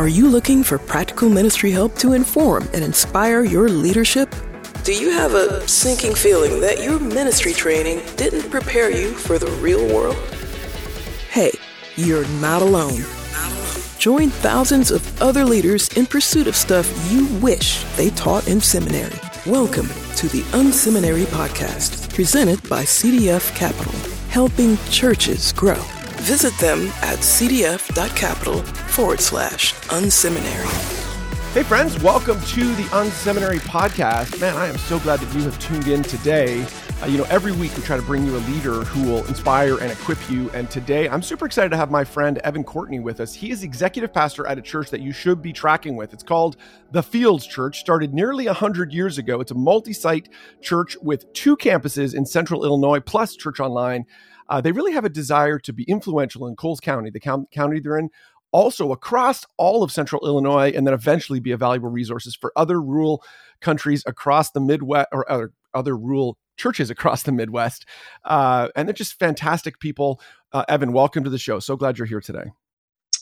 [0.00, 4.34] Are you looking for practical ministry help to inform and inspire your leadership?
[4.82, 9.50] Do you have a sinking feeling that your ministry training didn't prepare you for the
[9.60, 10.16] real world?
[11.28, 11.50] Hey,
[11.96, 13.04] you're not alone.
[13.98, 19.20] Join thousands of other leaders in pursuit of stuff you wish they taught in seminary.
[19.44, 23.92] Welcome to the Unseminary Podcast, presented by CDF Capital,
[24.30, 25.84] helping churches grow.
[26.30, 30.64] Visit them at cdf.capital forward slash unseminary.
[31.52, 34.40] Hey, friends, welcome to the Unseminary Podcast.
[34.40, 36.64] Man, I am so glad that you have tuned in today.
[37.02, 39.78] Uh, you know, every week we try to bring you a leader who will inspire
[39.78, 40.48] and equip you.
[40.50, 43.34] And today I'm super excited to have my friend Evan Courtney with us.
[43.34, 46.12] He is executive pastor at a church that you should be tracking with.
[46.12, 46.58] It's called
[46.92, 49.40] the Fields Church, started nearly 100 years ago.
[49.40, 50.28] It's a multi site
[50.60, 54.06] church with two campuses in central Illinois, plus Church Online.
[54.50, 57.96] Uh, they really have a desire to be influential in Coles County, the county they're
[57.96, 58.10] in,
[58.52, 62.82] also across all of central Illinois, and then eventually be a valuable resources for other
[62.82, 63.22] rural
[63.60, 67.86] countries across the Midwest or other, other rural churches across the Midwest.
[68.24, 70.20] Uh, and they're just fantastic people.
[70.52, 71.60] Uh, Evan, welcome to the show.
[71.60, 72.50] So glad you're here today.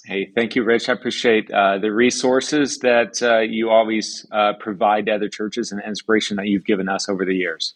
[0.06, 0.88] Hey, thank you, Rich.
[0.88, 5.82] I appreciate uh, the resources that uh, you always uh, provide to other churches and
[5.86, 7.74] inspiration that you've given us over the years.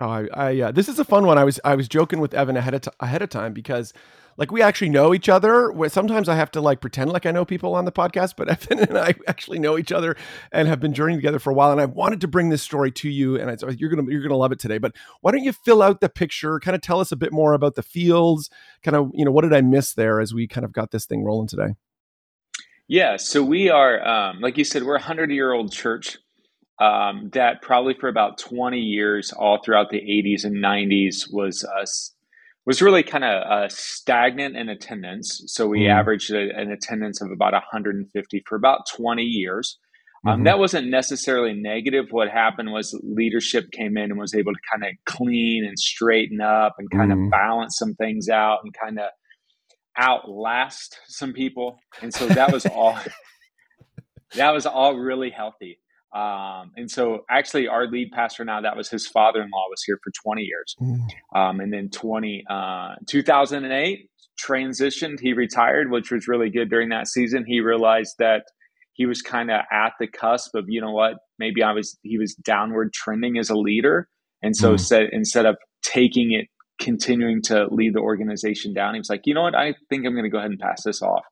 [0.00, 1.38] Oh, I, I uh, this is a fun one.
[1.38, 3.92] I was I was joking with Evan ahead of t- ahead of time because
[4.36, 5.72] like we actually know each other.
[5.88, 8.80] Sometimes I have to like pretend like I know people on the podcast, but Evan
[8.80, 10.16] and I actually know each other
[10.52, 11.70] and have been journeying together for a while.
[11.70, 14.36] And I wanted to bring this story to you, and I, you're gonna you're gonna
[14.36, 14.78] love it today.
[14.78, 16.58] But why don't you fill out the picture?
[16.58, 18.50] Kind of tell us a bit more about the fields.
[18.82, 21.06] Kind of you know what did I miss there as we kind of got this
[21.06, 21.74] thing rolling today.
[22.86, 26.18] Yeah, so we are, um, like you said, we're a hundred year old church
[26.80, 31.86] um, that probably for about 20 years, all throughout the 80s and 90s, was uh,
[32.66, 35.42] was really kind of uh, stagnant in attendance.
[35.46, 35.94] So we mm.
[35.94, 39.78] averaged a, an attendance of about 150 for about 20 years.
[40.26, 40.44] Um, mm-hmm.
[40.44, 42.06] That wasn't necessarily negative.
[42.10, 46.40] What happened was leadership came in and was able to kind of clean and straighten
[46.40, 47.26] up and kind mm-hmm.
[47.26, 49.10] of balance some things out and kind of
[49.98, 51.78] outlast some people.
[52.00, 52.98] And so that was all.
[54.34, 55.78] that was all really healthy.
[56.14, 60.12] Um, and so actually our lead pastor now, that was his father-in-law was here for
[60.24, 60.76] 20 years.
[60.80, 61.08] Mm.
[61.34, 64.08] Um, and then 20, uh, 2008
[64.40, 67.44] transitioned, he retired, which was really good during that season.
[67.46, 68.44] He realized that
[68.92, 72.16] he was kind of at the cusp of, you know what, maybe I was, he
[72.16, 74.08] was downward trending as a leader.
[74.40, 74.80] And so mm.
[74.80, 76.46] said, instead of taking it,
[76.80, 80.12] continuing to lead the organization down, he was like, you know what, I think I'm
[80.12, 81.24] going to go ahead and pass this off.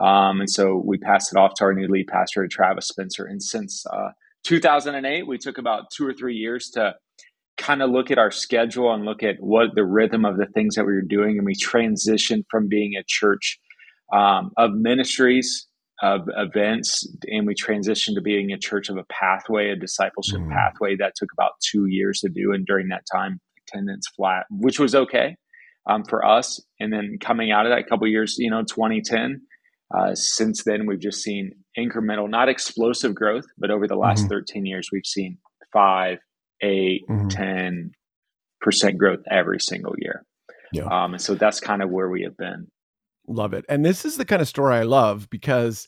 [0.00, 3.24] Um, and so we passed it off to our new lead pastor, Travis Spencer.
[3.24, 4.10] And since uh,
[4.44, 6.94] 2008, we took about two or three years to
[7.56, 10.74] kind of look at our schedule and look at what the rhythm of the things
[10.74, 11.38] that we were doing.
[11.38, 13.58] And we transitioned from being a church
[14.12, 15.66] um, of ministries,
[16.02, 20.52] of events, and we transitioned to being a church of a pathway, a discipleship mm.
[20.52, 22.52] pathway that took about two years to do.
[22.52, 25.36] And during that time, attendance flat, which was okay
[25.86, 26.60] um, for us.
[26.78, 29.40] And then coming out of that couple years, you know, 2010,
[29.94, 34.30] uh, since then, we've just seen incremental, not explosive growth, but over the last mm-hmm.
[34.30, 35.38] 13 years, we've seen
[35.72, 36.18] five,
[36.62, 37.28] eight, mm-hmm.
[37.28, 37.90] 10
[38.60, 40.24] percent growth every single year.
[40.72, 40.86] Yeah.
[40.86, 42.66] Um, and so that's kind of where we have been.
[43.28, 43.64] Love it.
[43.68, 45.86] And this is the kind of story I love because,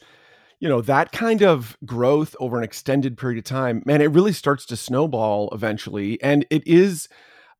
[0.61, 4.33] you know, that kind of growth over an extended period of time, man, it really
[4.33, 6.23] starts to snowball eventually.
[6.23, 7.09] And it is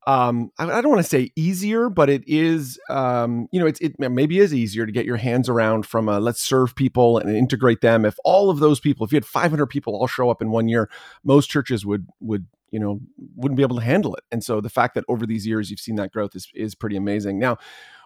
[0.09, 4.01] um, I, don't want to say easier, but it is, um, you know, it's, it
[4.01, 7.83] maybe is easier to get your hands around from a let's serve people and integrate
[7.83, 8.07] them.
[8.07, 10.67] If all of those people, if you had 500 people all show up in one
[10.67, 10.89] year,
[11.25, 13.01] most churches would, would, you know,
[13.37, 14.25] wouldn't be able to handle it.
[14.33, 16.97] And so the fact that over these years you've seen that growth is, is pretty
[16.97, 17.39] amazing.
[17.39, 17.59] Now,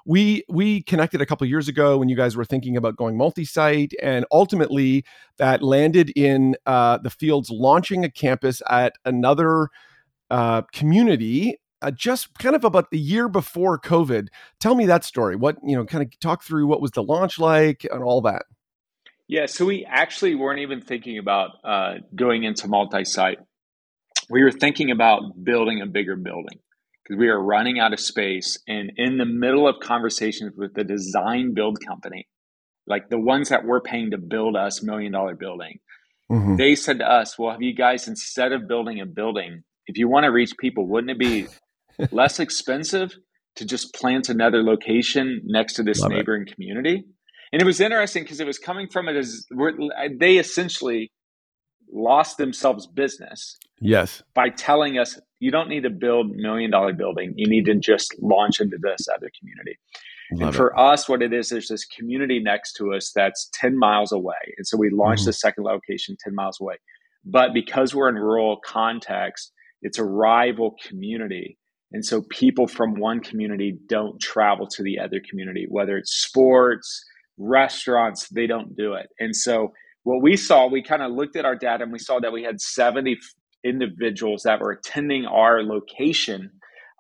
[0.04, 3.92] we we connected a couple years ago when you guys were thinking about going multi-site
[4.02, 5.04] and ultimately
[5.36, 9.68] that landed in uh, the fields launching a campus at another
[10.32, 14.28] uh, community uh, just kind of about the year before COVID.
[14.60, 15.36] Tell me that story.
[15.36, 18.44] What, you know, kind of talk through what was the launch like and all that.
[19.28, 23.38] Yeah, so we actually weren't even thinking about uh, going into multi site.
[24.28, 26.58] We were thinking about building a bigger building
[27.02, 28.58] because we were running out of space.
[28.68, 32.28] And in the middle of conversations with the design build company,
[32.86, 35.78] like the ones that were paying to build us million dollar building,
[36.30, 36.56] mm-hmm.
[36.56, 40.08] they said to us, Well, have you guys, instead of building a building, if you
[40.08, 41.46] want to reach people, wouldn't it be
[42.10, 43.16] less expensive
[43.56, 46.54] to just plant another location next to this Love neighboring it.
[46.54, 47.04] community.
[47.52, 49.46] And it was interesting because it was coming from it as
[50.18, 51.12] they essentially
[51.92, 53.58] lost themselves business.
[53.80, 54.22] Yes.
[54.34, 58.14] By telling us you don't need to build million dollar building, you need to just
[58.22, 59.78] launch into this other community.
[60.32, 60.78] Love and for it.
[60.78, 64.34] us, what it is, there's this community next to us that's 10 miles away.
[64.56, 65.28] And so we launched mm-hmm.
[65.28, 66.76] the second location 10 miles away.
[67.24, 69.52] But because we're in rural context,
[69.82, 71.58] it's a rival community.
[71.92, 77.04] And so people from one community don't travel to the other community, whether it's sports,
[77.38, 79.08] restaurants, they don't do it.
[79.18, 79.72] And so
[80.04, 82.42] what we saw, we kind of looked at our data and we saw that we
[82.42, 83.18] had 70
[83.64, 86.50] individuals that were attending our location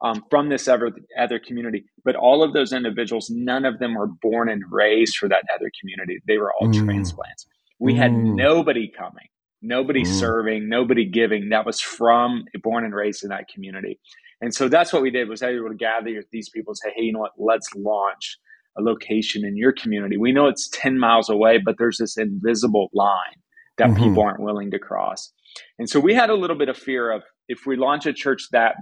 [0.04, 1.84] um, from this other, other community.
[2.04, 5.70] But all of those individuals, none of them were born and raised for that other
[5.80, 6.20] community.
[6.26, 6.84] They were all mm.
[6.84, 7.46] transplants.
[7.78, 7.98] We mm.
[7.98, 9.28] had nobody coming,
[9.60, 10.06] nobody mm.
[10.06, 13.98] serving, nobody giving that was from born and raised in that community.
[14.42, 17.04] And so that's what we did was able to gather these people and say, hey,
[17.04, 18.38] you know what, let's launch
[18.76, 20.16] a location in your community.
[20.16, 23.38] We know it's 10 miles away, but there's this invisible line
[23.78, 24.02] that mm-hmm.
[24.02, 25.32] people aren't willing to cross.
[25.78, 28.48] And so we had a little bit of fear of if we launch a church
[28.50, 28.74] that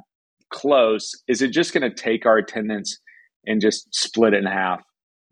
[0.50, 2.98] close, is it just going to take our attendance
[3.46, 4.80] and just split it in half?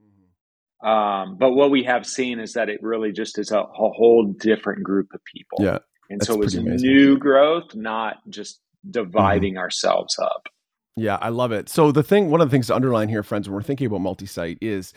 [0.02, 0.88] Mm-hmm.
[0.88, 4.34] Um, but what we have seen is that it really just is a, a whole
[4.38, 5.64] different group of people.
[5.64, 5.78] Yeah.
[6.10, 8.60] And so it was new growth, not just
[8.90, 9.61] dividing mm-hmm.
[9.61, 10.49] ourselves up.
[10.96, 11.69] Yeah, I love it.
[11.69, 14.00] So the thing, one of the things to underline here, friends, when we're thinking about
[14.00, 14.93] multi-site is,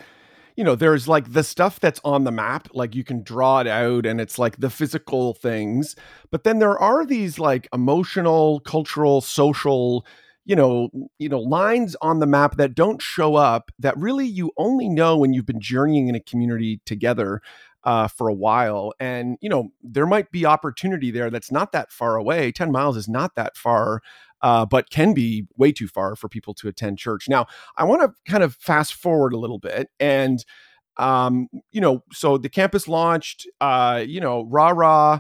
[0.56, 3.68] you know, there's like the stuff that's on the map, like you can draw it
[3.68, 5.96] out and it's like the physical things.
[6.32, 10.06] But then there are these like emotional, cultural, social,
[10.44, 10.90] you know,
[11.20, 15.18] you know, lines on the map that don't show up that really you only know
[15.18, 17.42] when you've been journeying in a community together
[17.84, 18.94] uh, for a while.
[19.00, 22.52] And, you know, there might be opportunity there that's not that far away.
[22.52, 24.02] 10 miles is not that far,
[24.42, 27.28] uh, but can be way too far for people to attend church.
[27.28, 27.48] Now,
[27.78, 30.44] I want to kind of fast forward a little bit and,
[30.98, 35.20] um, you know, so the campus launched, uh, you know, rah rah.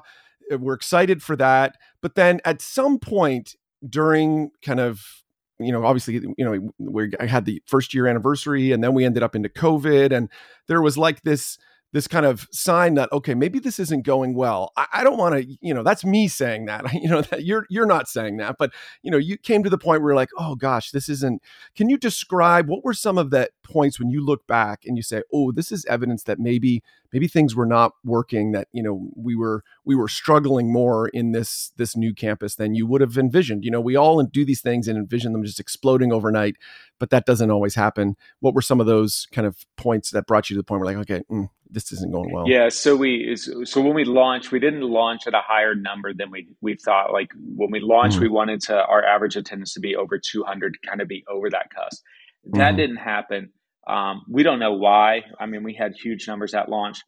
[0.51, 1.77] Uh, we're excited for that.
[2.01, 3.55] But then at some point
[3.87, 5.21] during kind of
[5.63, 9.05] you know, obviously, you know, we I had the first year anniversary, and then we
[9.05, 10.27] ended up into COVID, and
[10.67, 11.57] there was like this
[11.93, 14.71] this kind of sign that okay maybe this isn't going well.
[14.77, 17.65] I, I don't want to you know that's me saying that you know that you're
[17.69, 18.71] you're not saying that but
[19.03, 21.41] you know you came to the point where you're like oh gosh this isn't
[21.75, 25.03] can you describe what were some of the points when you look back and you
[25.03, 29.09] say oh this is evidence that maybe maybe things were not working that you know
[29.15, 33.17] we were we were struggling more in this this new campus than you would have
[33.17, 33.63] envisioned?
[33.63, 36.55] You know we all do these things and envision them just exploding overnight
[36.99, 38.15] but that doesn't always happen.
[38.41, 40.93] What were some of those kind of points that brought you to the point where
[40.93, 44.59] like okay mm, this isn't going well yeah so we so when we launched we
[44.59, 48.21] didn't launch at a higher number than we we thought like when we launched mm.
[48.21, 51.67] we wanted to our average attendance to be over 200 kind of be over that
[51.73, 52.03] cusp
[52.45, 52.77] that mm.
[52.77, 53.51] didn't happen
[53.87, 55.23] um, we don't know why.
[55.39, 56.99] I mean, we had huge numbers at launch,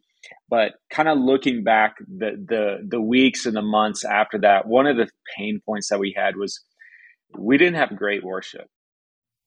[0.49, 4.87] but kind of looking back the the the weeks and the months after that, one
[4.87, 6.63] of the pain points that we had was
[7.37, 8.67] we didn't have great worship.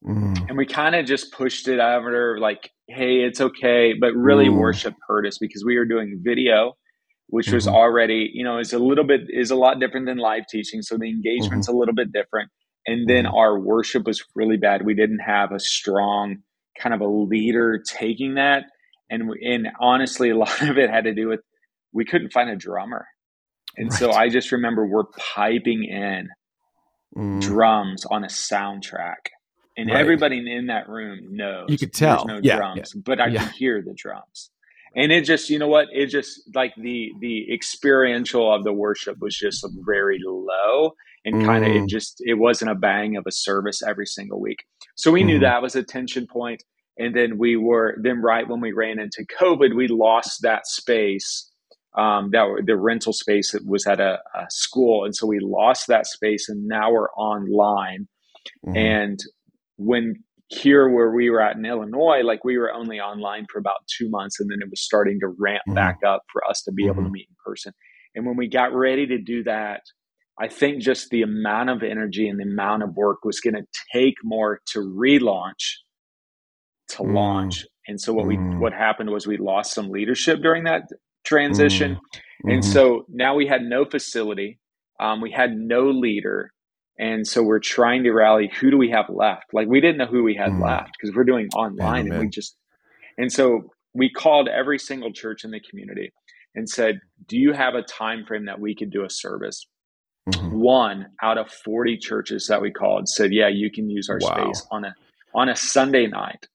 [0.07, 0.49] Mm.
[0.49, 3.93] And we kind of just pushed it out of over like, hey, it's okay.
[3.99, 4.59] But really, mm.
[4.59, 6.75] worship hurt us because we were doing video,
[7.29, 7.57] which mm-hmm.
[7.57, 10.83] was already, you know, is a little bit, is a lot different than live teaching.
[10.83, 11.77] So the engagement's mm-hmm.
[11.77, 12.51] a little bit different.
[12.87, 13.35] And then mm-hmm.
[13.35, 14.85] our worship was really bad.
[14.85, 16.37] We didn't have a strong
[16.81, 18.65] kind of a leader taking that.
[19.11, 21.41] And, and honestly, a lot of it had to do with
[21.93, 23.07] we couldn't find a drummer.
[23.77, 23.99] And right.
[23.99, 25.05] so I just remember we're
[25.35, 26.29] piping in
[27.17, 27.41] mm.
[27.41, 29.31] drums on a soundtrack.
[29.77, 30.01] And right.
[30.01, 33.03] everybody in that room knows you could tell no yeah, drums, yeah.
[33.05, 33.45] but I yeah.
[33.45, 34.51] could hear the drums.
[34.95, 35.89] And it just, you know what?
[35.93, 40.93] It just like the the experiential of the worship was just very low
[41.27, 41.89] and kind of it mm.
[41.89, 44.65] just it wasn't a bang of a service every single week.
[44.95, 45.27] So we mm.
[45.27, 45.43] knew mm-hmm.
[45.43, 46.63] that was a tension point.
[46.99, 51.51] And then we were then right when we ran into COVID, we lost that space.
[51.95, 55.87] Um, that the rental space that was at a, a, school, and so we lost
[55.87, 58.07] that space, and now we're online.
[58.67, 58.77] Mm-hmm.
[58.77, 59.21] And
[59.77, 60.15] when
[60.49, 64.09] here where we were at in Illinois, like we were only online for about two
[64.09, 65.75] months, and then it was starting to ramp mm-hmm.
[65.75, 67.13] back up for us to be able to mm-hmm.
[67.13, 67.73] meet in person.
[68.15, 69.83] And when we got ready to do that,
[70.39, 73.65] I think just the amount of energy and the amount of work was going to
[73.93, 75.77] take more to relaunch
[76.89, 77.15] to mm.
[77.15, 77.67] launch.
[77.89, 78.59] And so what we mm.
[78.59, 80.83] what happened was we lost some leadership during that
[81.25, 81.93] transition.
[81.93, 81.97] Mm.
[81.97, 82.51] Mm-hmm.
[82.51, 84.59] And so now we had no facility.
[85.01, 86.53] Um, we had no leader.
[86.99, 89.53] And so we're trying to rally who do we have left?
[89.53, 90.65] Like we didn't know who we had mm.
[90.65, 92.57] left because we're doing online and we just
[93.19, 96.13] and so we called every single church in the community
[96.55, 99.67] and said, "Do you have a time frame that we could do a service?"
[100.29, 100.59] Mm-hmm.
[100.59, 104.35] One out of 40 churches that we called said, "Yeah, you can use our wow.
[104.35, 104.95] space on a
[105.35, 106.47] on a Sunday night."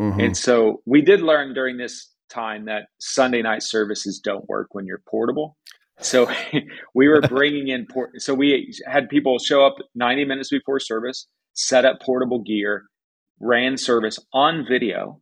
[0.00, 0.20] Mm-hmm.
[0.20, 4.86] And so we did learn during this time that Sunday night services don't work when
[4.86, 5.56] you're portable.
[6.00, 6.30] So
[6.94, 8.20] we were bringing in port.
[8.20, 12.84] So we had people show up 90 minutes before service, set up portable gear,
[13.40, 15.20] ran service on video,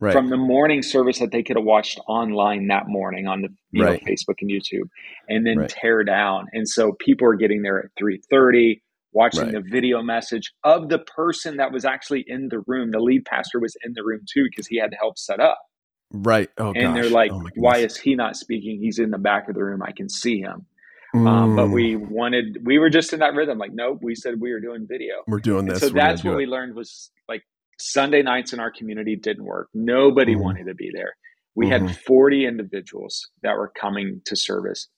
[0.00, 0.12] right.
[0.12, 3.82] from the morning service that they could have watched online that morning on the you
[3.84, 4.02] Right.
[4.02, 4.88] know, Facebook and YouTube,
[5.28, 5.68] and then Right.
[5.70, 6.46] tear down.
[6.52, 9.52] And so people are getting there at three thirty, watching Right.
[9.52, 12.90] the video message of the person that was actually in the room.
[12.90, 15.58] The lead pastor was in the room too because he had to help set up.
[16.12, 16.50] Right.
[16.58, 18.80] Oh, and they're like, Oh, "Why is he not speaking?
[18.80, 19.82] He's in the back of the room.
[19.82, 20.66] I can see him."
[21.24, 23.58] Um, but Mm, we wanted, we were just in that rhythm.
[23.58, 25.26] Like, nope, we said we were doing video.
[25.26, 25.78] we're doing And this.
[25.78, 27.44] so we're that's what we learned was like
[27.80, 29.68] Sunday nights in our community didn't work.
[29.74, 30.36] Nobody Mhm.
[30.36, 31.16] wanted to be there.
[31.54, 31.68] We Mhm.
[31.68, 34.88] had 40 individuals that were coming to service,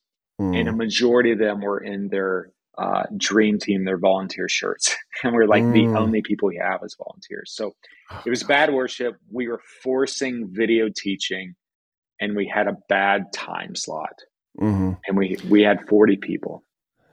[0.52, 4.94] and a Mm, majority of them were in their uh, dream team, their volunteer shirts.
[5.22, 5.72] And we're like Mm.
[5.92, 7.52] the only people we have as volunteers.
[7.54, 7.72] So
[8.26, 9.14] it was bad worship.
[9.32, 11.54] We were forcing video teaching,
[12.20, 14.16] and we had a bad time slot.
[14.60, 14.98] Mhm.
[15.06, 16.62] And we we had 40 people.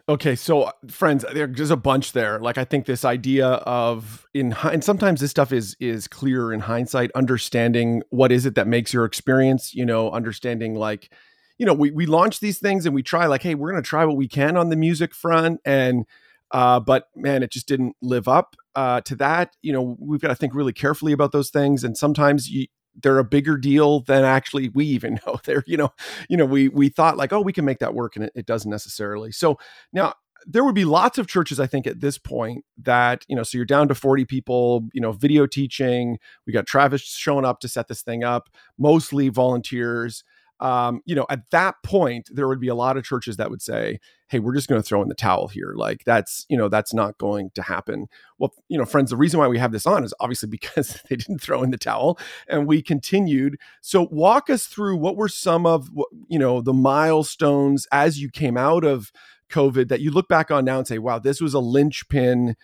[0.09, 2.39] Okay, so uh, friends, there's a bunch there.
[2.39, 6.59] Like I think this idea of in and sometimes this stuff is is clearer in
[6.61, 7.11] hindsight.
[7.15, 11.13] Understanding what is it that makes your experience, you know, understanding like,
[11.61, 14.03] you know, we we launch these things and we try like, hey, we're gonna try
[14.03, 16.07] what we can on the music front, and
[16.49, 19.55] uh, but man, it just didn't live up uh, to that.
[19.61, 22.65] You know, we've got to think really carefully about those things, and sometimes you
[23.03, 25.93] they're a bigger deal than actually we even know they're you know
[26.29, 28.45] you know we we thought like oh we can make that work and it, it
[28.47, 29.57] doesn't necessarily so
[29.93, 30.15] now,
[30.47, 33.59] there would be lots of churches, I think, at this point that, you know, so
[33.59, 36.17] you're down to 40 people, you know, video teaching.
[36.47, 38.49] We got Travis showing up to set this thing up,
[38.79, 40.23] mostly volunteers.
[40.61, 43.63] Um, you know, at that point, there would be a lot of churches that would
[43.63, 45.73] say, hey, we're just going to throw in the towel here.
[45.75, 48.07] Like, that's, you know, that's not going to happen.
[48.37, 51.15] Well, you know, friends, the reason why we have this on is obviously because they
[51.15, 53.57] didn't throw in the towel and we continued.
[53.81, 55.89] So, walk us through what were some of,
[56.27, 59.11] you know, the milestones as you came out of
[59.49, 62.55] COVID that you look back on now and say, wow, this was a linchpin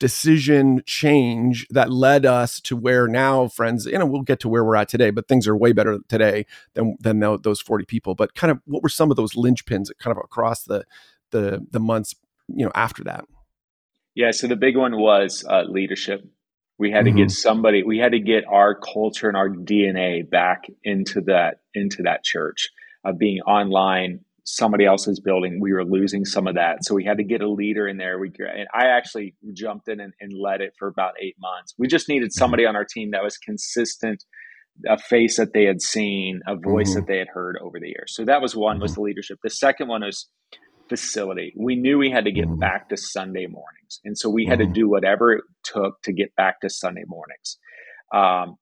[0.00, 4.64] decision change that led us to where now, friends, you know, we'll get to where
[4.64, 8.16] we're at today, but things are way better today than than tho- those 40 people.
[8.16, 10.84] But kind of what were some of those linchpins that kind of across the
[11.30, 12.16] the the months,
[12.48, 13.24] you know, after that?
[14.16, 16.24] Yeah, so the big one was uh, leadership.
[16.78, 17.16] We had to Mhm.
[17.18, 17.82] get somebody.
[17.84, 22.70] We had to get our culture and our DNA back into that into that church
[23.04, 24.24] of being online.
[24.52, 25.60] Somebody else's building.
[25.60, 28.18] We were losing some of that, so we had to get a leader in there.
[28.18, 31.74] We and I actually jumped in and, and led it for about eight months.
[31.78, 34.24] We just needed somebody on our team that was consistent,
[34.88, 36.94] a face that they had seen, a voice Mhm.
[36.96, 38.14] that they had heard over the years.
[38.14, 39.38] So that was one was the leadership.
[39.42, 40.28] The second one was
[40.88, 41.52] facility.
[41.56, 42.58] We knew we had to get Mhm.
[42.58, 44.00] back to Sunday mornings.
[44.04, 47.58] And so we had to do whatever it took to get back to Sunday mornings.
[48.12, 48.56] Um,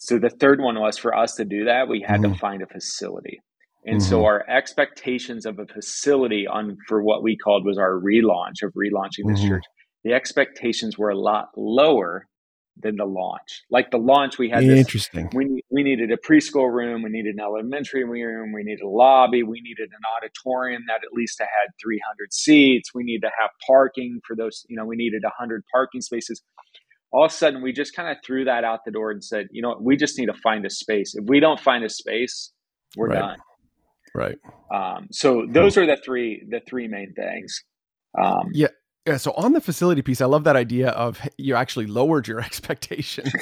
[0.00, 2.66] so the third one was for us to do that, we had to find a
[2.66, 3.38] facility.
[3.84, 4.24] And so Mhm.
[4.24, 9.26] our expectations of a facility on for what we called was our relaunch of relaunching
[9.26, 9.48] this Mhm.
[9.48, 9.64] church.
[10.04, 12.26] The expectations were a lot lower
[12.76, 13.62] than the launch.
[13.70, 15.28] Like the launch, we had this Interesting.
[15.34, 19.42] we we needed a preschool room, we needed an elementary room, we needed a lobby,
[19.42, 22.94] we needed an auditorium that at least had 300 seats.
[22.94, 26.42] We needed to have parking for those, you know, we needed 100 parking spaces.
[27.10, 29.48] All of a sudden, we just kind of threw that out the door and said,
[29.50, 31.14] you know, we just need to find a space.
[31.14, 32.52] If we don't find a space,
[32.96, 33.18] we're Right.
[33.18, 33.38] done.
[34.14, 34.38] Right.
[34.74, 37.62] Um, so those are the three the three main things.
[38.18, 38.68] Um, Yeah.
[39.06, 39.16] Yeah.
[39.16, 43.32] So on the facility piece, I love that idea of you actually lowered your expectations.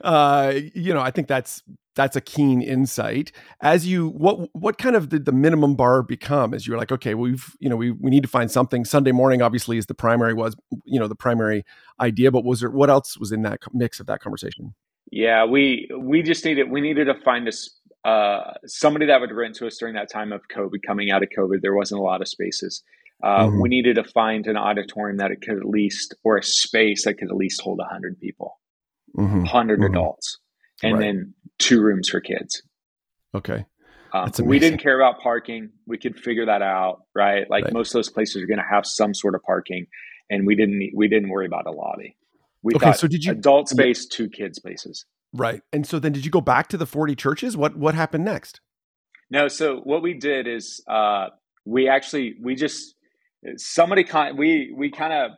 [0.00, 1.62] uh, you know, I think that's
[1.94, 3.32] that's a keen insight.
[3.60, 6.92] As you what what kind of did the minimum bar become as you were like,
[6.92, 8.84] okay, we've you know, we we need to find something.
[8.84, 11.64] Sunday morning obviously is the primary was, you know, the primary
[12.00, 14.74] idea, but was there what else was in that mix of that conversation?
[15.10, 19.54] Yeah, we we just needed we needed to find us uh, somebody that would rent
[19.56, 20.78] to us during that time of COVID.
[20.86, 22.82] Coming out of COVID, there wasn't a lot of spaces.
[23.22, 23.62] Uh, Mhm.
[23.62, 27.14] We needed to find an auditorium that it could at least, or a space that
[27.14, 28.58] could at least hold hundred people,
[29.16, 29.42] Mhm.
[29.44, 29.90] 100 Mhm.
[29.90, 30.38] adults,
[30.82, 31.00] and Right.
[31.00, 32.62] then two rooms for kids.
[33.34, 33.64] Okay.
[34.12, 35.70] Um, we didn't care about parking.
[35.86, 37.48] We could figure that out, right?
[37.48, 37.72] Like Right.
[37.72, 39.86] most of those places are going to have some sort of parking,
[40.28, 42.16] and we didn't we didn't worry about a lobby.
[42.62, 45.06] We Okay, so did you- adult space, two kid spaces.
[45.32, 45.62] Right.
[45.72, 47.56] And so then did you go back to the 40 churches?
[47.56, 48.60] What what happened next?
[49.30, 51.28] No, so what we did is uh,
[51.64, 52.94] we actually we just
[53.56, 55.30] somebody kind we we kind of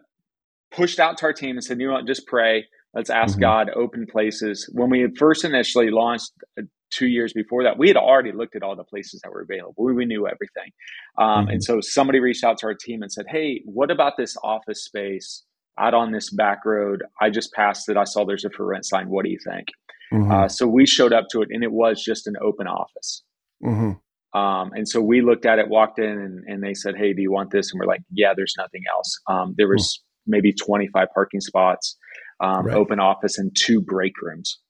[0.72, 2.64] pushed out to our team and said, you know what, just pray.
[2.92, 3.42] Let's ask Mhm.
[3.42, 4.68] God open places.
[4.72, 8.56] When we had first initially launched uh, two years before that, we had already looked
[8.56, 9.84] at all the places that were available.
[9.84, 10.70] We, we knew everything,
[11.18, 11.52] um, Mhm.
[11.52, 14.84] and so somebody reached out to our team and said, "Hey, what about this office
[14.84, 15.44] space
[15.78, 17.02] out on this back road?
[17.20, 17.96] I just passed it.
[17.96, 19.08] I saw there's a for rent sign.
[19.08, 19.68] What do you think?"
[20.12, 20.30] Mhm.
[20.30, 23.24] Uh, so we showed up to it, and it was just an open office.
[23.62, 23.98] Mhm.
[24.34, 27.22] Um, and so we looked at it, walked in, and, and they said, "Hey, do
[27.22, 29.18] you want this?" And we're like, "Yeah." There's nothing else.
[29.28, 31.96] Um, there was maybe 25 parking spots,
[32.40, 32.76] um, Right.
[32.76, 34.60] open office, and two break rooms.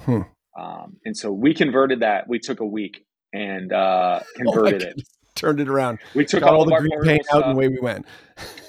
[0.00, 0.22] Hmm.
[0.58, 2.28] Um, and so we converted that.
[2.28, 5.02] We took a week and uh, oh converted oh it.
[5.38, 5.98] Turned it around.
[6.14, 8.06] We took all, all the green paint out and away we went.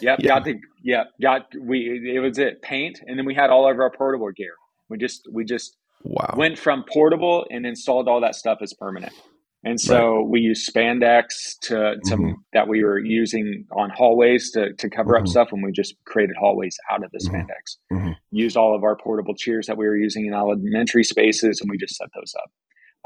[0.01, 0.27] Yep, yeah.
[0.27, 3.77] got the yeah, got we it was it paint, and then we had all of
[3.79, 4.53] our portable gear.
[4.87, 9.13] We just we just wow went from portable and installed all that stuff as permanent.
[9.63, 10.27] And so right.
[10.27, 12.31] we used spandex to, to mm-hmm.
[12.53, 15.23] that we were using on hallways to, to cover mm-hmm.
[15.23, 17.35] up stuff, and we just created hallways out of the mm-hmm.
[17.35, 17.77] spandex.
[17.91, 18.11] Mm-hmm.
[18.31, 21.77] Used all of our portable chairs that we were using in elementary spaces, and we
[21.77, 22.49] just set those up.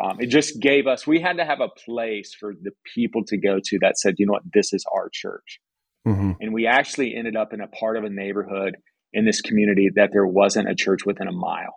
[0.01, 3.38] Um, it just gave us we had to have a place for the people to
[3.38, 5.59] go to that said, you know what, this is our church.
[6.07, 6.31] Mm-hmm.
[6.41, 8.75] And we actually ended up in a part of a neighborhood
[9.13, 11.75] in this community that there wasn't a church within a mile.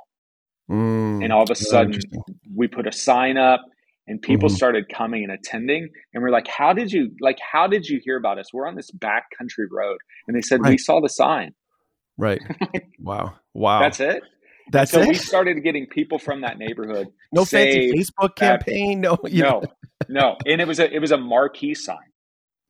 [0.70, 2.00] Mm, and all of a sudden,
[2.52, 3.60] we put a sign up
[4.06, 4.56] and people mm-hmm.
[4.56, 8.16] started coming and attending and we're like how did you like how did you hear
[8.16, 10.70] about us we're on this back country road and they said right.
[10.70, 11.52] we saw the sign
[12.16, 12.40] right
[13.00, 14.22] wow wow that's it
[14.72, 15.08] that's so it?
[15.08, 19.62] we started getting people from that neighborhood no fancy facebook campaign no no
[20.08, 21.96] no and it was a it was a marquee sign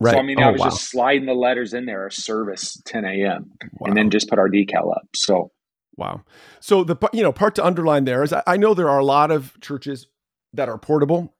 [0.00, 0.66] right so i mean oh, i was wow.
[0.66, 3.86] just sliding the letters in there service 10 a.m wow.
[3.88, 5.50] and then just put our decal up so
[5.96, 6.22] Wow.
[6.60, 9.04] So the you know part to underline there is I, I know there are a
[9.04, 10.08] lot of churches
[10.52, 11.34] that are portable.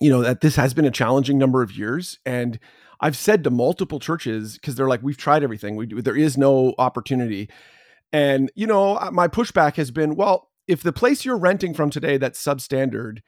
[0.00, 2.18] You know, that this has been a challenging number of years.
[2.24, 2.58] And
[3.00, 5.76] I've said to multiple churches, because they're like, we've tried everything.
[5.76, 7.50] We do, there is no opportunity.
[8.12, 12.16] And, you know, my pushback has been, well, if the place you're renting from today
[12.16, 13.18] that's substandard,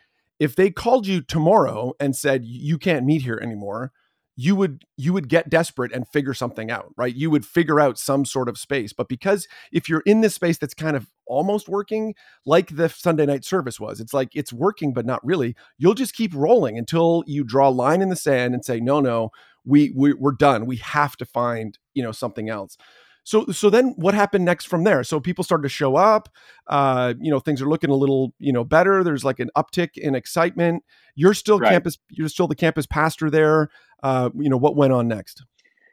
[0.41, 3.93] if they called you tomorrow and said you can't meet here anymore,
[4.35, 7.15] you would you would get desperate and figure something out right?
[7.15, 8.95] You would figure out some sort of space.
[8.95, 12.15] But because if you're in this space that's kind of almost working
[12.47, 16.15] like the sunday night service was it's like it's working but not really you'll just
[16.15, 19.31] keep rolling until you draw a line in the sand and say no no
[19.65, 20.67] we, we we're done.
[20.67, 22.77] We have to find you know something else
[23.25, 26.29] so so then what happened next from there so people started to show up
[26.69, 29.91] uh you know things are looking a little you know better there's like an uptick
[29.97, 30.83] in excitement
[31.14, 31.71] you're still right.
[31.71, 33.69] campus you're still the campus pastor there
[34.02, 35.45] uh you know what went on next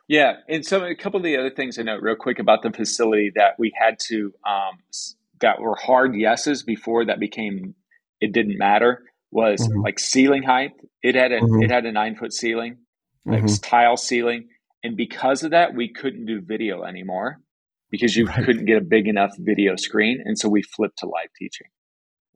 [0.07, 2.71] yeah and so a couple of the other things i note real quick about the
[2.71, 4.77] facility that we had to um
[5.41, 7.75] that were hard yeses before that became
[8.19, 9.82] it didn't matter was mm-hmm.
[9.82, 10.71] like ceiling height
[11.03, 11.63] it had a mm-hmm.
[11.63, 12.77] it had a nine foot ceiling
[13.25, 13.62] like mm-hmm.
[13.62, 14.47] tile ceiling
[14.83, 17.39] and because of that, we couldn't do video anymore
[17.91, 18.45] because you right.
[18.45, 20.21] couldn't get a big enough video screen.
[20.23, 21.67] And so we flipped to live teaching.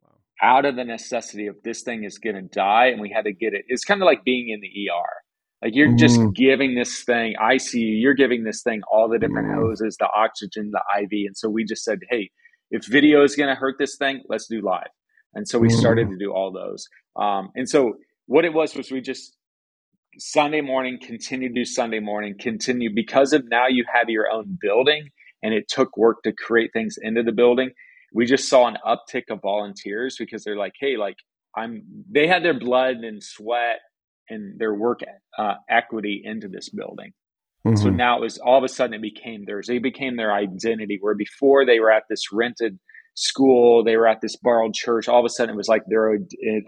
[0.02, 0.10] Wow.
[0.42, 3.34] Out of the necessity of this thing is going to die, and we had to
[3.34, 3.66] get it.
[3.68, 5.24] It's kind of like being in the ER.
[5.64, 5.98] Like you're mm.
[5.98, 9.56] just giving this thing ICU, you're giving this thing all the different mm.
[9.56, 11.28] hoses, the oxygen, the IV.
[11.28, 12.32] And so we just said, hey,
[12.70, 14.90] if video is going to hurt this thing, let's do live.
[15.34, 15.80] And so we mm.
[15.80, 16.86] started to do all those.
[17.16, 17.94] Um, and so
[18.26, 19.38] what it was was we just
[20.18, 24.58] Sunday morning, continue to do Sunday morning, continue because of now you have your own
[24.62, 25.10] building
[25.42, 27.72] and it took work to create things into the building.
[28.14, 31.18] We just saw an uptick of volunteers because they're like, hey, like
[31.56, 33.80] I'm, they had their blood and sweat
[34.30, 35.02] and their work
[35.38, 37.14] uh, equity into this building.
[37.66, 37.78] Mm-hmm.
[37.78, 39.70] So now it was all of a sudden it became theirs.
[39.70, 42.80] It became their identity where before they were at this rented
[43.16, 45.08] school, they were at this borrowed church.
[45.08, 46.18] All of a sudden, it was like their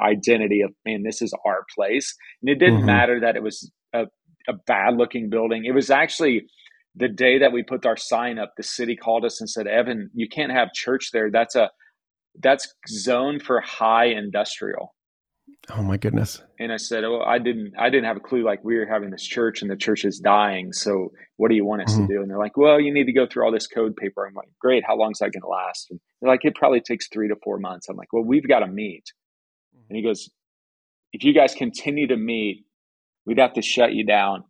[0.01, 2.15] identity of, man, this is our place.
[2.41, 2.86] And it didn't mm-hmm.
[2.86, 4.05] matter that it was a,
[4.47, 5.65] a bad looking building.
[5.65, 6.45] It was actually
[6.95, 10.10] the day that we put our sign up, the city called us and said, Evan,
[10.13, 11.29] you can't have church there.
[11.29, 11.69] That's a,
[12.41, 14.94] that's zoned for high industrial.
[15.71, 16.41] Oh my goodness.
[16.60, 19.10] And I said, "Oh, I didn't I didn't have a clue like we were having
[19.10, 20.73] this church and the church is dying.
[20.73, 22.08] So what do you want us mm-hmm.
[22.08, 24.25] to do?" And they're like, "Well, you need to go through all this code paper."
[24.25, 24.84] I'm like, "Great.
[24.86, 27.36] How long is that going to last?" And they're like, "It probably takes 3 to
[27.43, 29.06] 4 months." I'm like, "Well, we've got to meet."
[29.75, 29.86] Mm-hmm.
[29.89, 30.30] And he goes,
[31.13, 32.65] "If you guys continue to meet,
[33.25, 34.43] we'd have to shut you down,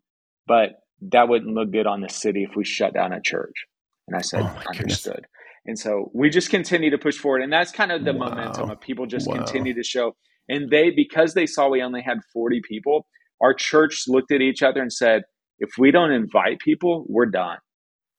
[0.47, 3.67] but that wouldn't look good on the city if we shut down a church."
[4.07, 5.29] And I said, oh "Understood." Goodness.
[5.67, 7.41] And so we just continue to push forward.
[7.41, 8.29] And that's kind of the wow.
[8.29, 9.37] momentum of people just wow.
[9.37, 10.15] continue to show
[10.47, 13.07] and they, because they saw we only had 40 people,
[13.41, 15.23] our church looked at each other and said,
[15.59, 17.57] if we don't invite people, we're done.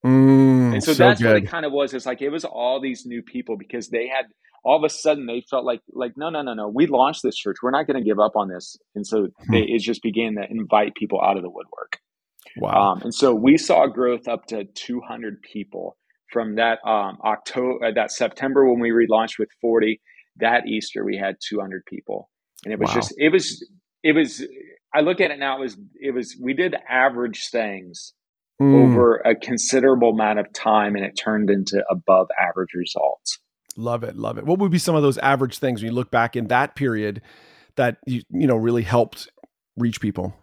[0.04, 1.28] Mm, and so, so that's good.
[1.28, 1.92] what it kind of was.
[1.92, 4.26] It's like it was all these new people because they had
[4.66, 7.36] all of a sudden they felt like like no no no no we launched this
[7.36, 9.52] church we're not going to give up on this and so hmm.
[9.52, 11.98] they, it just began to invite people out of the woodwork
[12.56, 15.96] wow um, and so we saw growth up to 200 people
[16.32, 20.00] from that um, october uh, that september when we relaunched with 40
[20.38, 22.30] that Easter we had 200 people,
[22.64, 22.94] and it was wow.
[22.94, 23.66] just it was
[24.02, 24.44] it was.
[24.94, 25.58] I look at it now.
[25.58, 28.14] It was it was we did average things
[28.60, 28.74] mm.
[28.74, 33.38] over a considerable amount of time, and it turned into above average results.
[33.76, 34.46] Love it, love it.
[34.46, 37.20] What would be some of those average things when you look back in that period
[37.76, 39.30] that you you know really helped
[39.76, 40.34] reach people?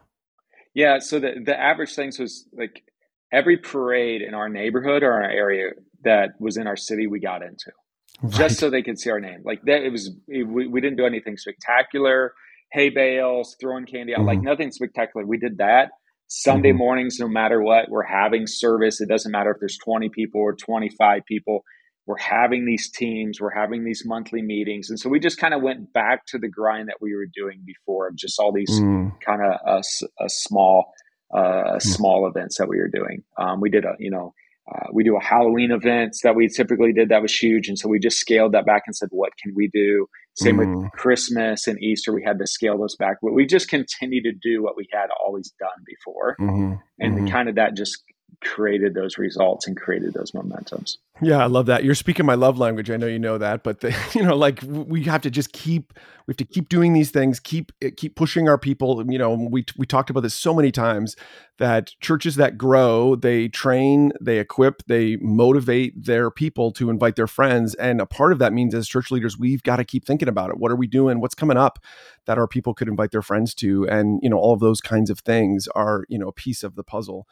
[0.74, 2.84] Yeah, so the the average things was like
[3.32, 5.72] every parade in our neighborhood or our area
[6.04, 7.72] that was in our city we got into.
[8.22, 8.34] Right.
[8.34, 9.42] just so they could see our name.
[9.44, 12.34] Like that, it was we, we didn't do anything spectacular.
[12.72, 14.28] Hay bales, throwing candy out, mm-hmm.
[14.28, 15.26] like nothing spectacular.
[15.26, 15.90] We did that.
[16.28, 16.80] Sunday mm-hmm.
[16.80, 19.00] mornings, no matter what, we're having service.
[19.00, 21.64] It doesn't matter if there's 20 people or 25 people.
[22.06, 24.90] We're having these teams, we're having these monthly meetings.
[24.90, 27.62] And so we just kind of went back to the grind that we were doing
[27.66, 29.12] before of just all these mm.
[29.22, 30.92] kind of a, a small,
[31.34, 31.82] uh, mm.
[31.82, 33.24] small events that we were doing.
[33.38, 34.34] Um, we did a, you know,
[34.72, 37.90] uh, we do a Halloween events that we typically did that was huge, and so
[37.90, 40.84] we just scaled that back and said, "What can we do?" Same mm.
[40.84, 44.32] with Christmas and Easter, we had to scale those back, but we just continue to
[44.32, 46.74] do what we had always done before, mm-hmm.
[47.00, 47.28] and mm-hmm.
[47.28, 48.04] kind of that just
[48.44, 50.98] created those results and created those momentums.
[51.22, 51.84] Yeah, I love that.
[51.84, 52.90] You're speaking my love language.
[52.90, 55.94] I know you know that, but the, you know, like we have to just keep
[56.26, 59.06] we have to keep doing these things, keep eh, keep pushing our people.
[59.10, 61.16] You know, we we talked about this so many times
[61.60, 67.28] that churches that grow, they train, they equip, they motivate their people to invite their
[67.28, 70.28] friends, and a part of that means as church leaders, we've got to keep thinking
[70.28, 70.58] about it.
[70.58, 71.22] What are we doing?
[71.22, 71.80] What's coming up
[72.26, 73.88] that our people could invite their friends to?
[73.88, 76.76] And you know, all of those kinds of things are you know a piece of
[76.76, 77.28] the puzzle.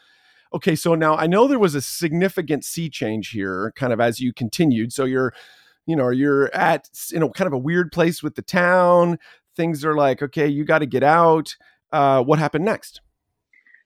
[0.53, 4.19] Okay, so now I know there was a significant sea change here, kind of as
[4.19, 4.91] you continued.
[4.91, 5.33] So you're,
[5.85, 9.17] you know, you're at you know kind of a weird place with the town.
[9.55, 11.55] Things are like, okay, you got to get out.
[11.91, 13.01] Uh, what happened next?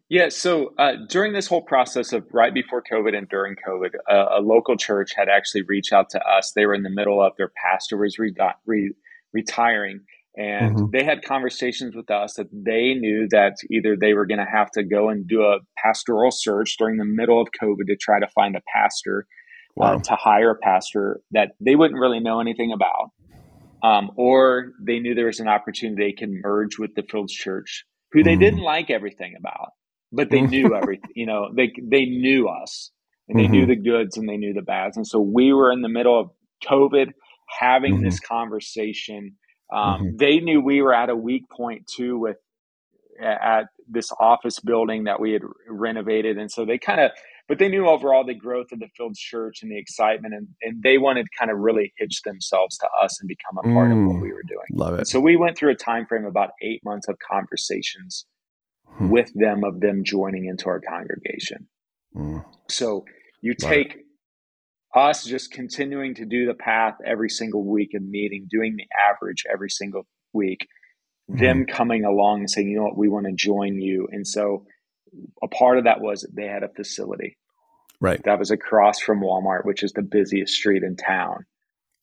[0.07, 4.37] Yeah, so uh, during this whole process of right before COVID and during COVID, uh,
[4.37, 6.51] a local church had actually reached out to us.
[6.51, 8.35] They were in the middle of their pastor was re-
[8.67, 8.93] re-
[9.33, 10.01] retiring,
[10.37, 10.85] and mm-hmm.
[10.91, 14.69] they had conversations with us that they knew that either they were going to have
[14.71, 18.27] to go and do a pastoral search during the middle of COVID to try to
[18.27, 19.27] find a pastor,
[19.71, 19.95] uh, wow.
[19.95, 23.11] uh, to hire a pastor that they wouldn't really know anything about.
[23.81, 27.85] Um, or they knew there was an opportunity they can merge with the Fields Church,
[28.11, 28.39] who they mm.
[28.39, 29.69] didn't like everything about,
[30.11, 31.11] but they knew everything.
[31.15, 32.91] You know, they they knew us,
[33.29, 33.51] and they mm-hmm.
[33.51, 34.97] knew the goods and they knew the bads.
[34.97, 36.31] And so we were in the middle of
[36.67, 37.11] COVID,
[37.59, 38.05] having mm-hmm.
[38.05, 39.35] this conversation
[39.71, 40.17] um, mm-hmm.
[40.17, 42.37] They knew we were at a weak point too with
[43.19, 47.11] at this office building that we had renovated, and so they kind of,
[47.47, 50.83] but they knew overall the growth of the Fields Church and the excitement, and, and
[50.83, 54.07] they wanted kind of really hitch themselves to us and become a part mm, of
[54.07, 54.21] what mm.
[54.21, 54.65] we were doing.
[54.71, 55.07] Love it.
[55.07, 58.25] So we went through a time frame about eight months of conversations
[58.87, 59.09] hmm.
[59.09, 61.67] with them of them joining into our congregation.
[62.15, 62.43] Mm.
[62.69, 63.05] So
[63.41, 64.04] you take
[64.95, 69.43] us just continuing to do the path every single week and meeting, doing the average
[69.51, 70.67] every single week,
[71.29, 71.41] mm-hmm.
[71.41, 74.07] them coming along and saying, you know what, we want to join you.
[74.11, 74.65] And so
[75.43, 77.37] a part of that was they had a facility.
[78.01, 78.21] Right.
[78.23, 81.45] That was across from Walmart, which is the busiest street in town.